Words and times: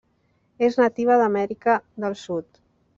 És 0.69 0.79
nativa 0.79 1.19
d'Amèrica 1.23 1.79
del 2.07 2.21
Sud. 2.27 2.63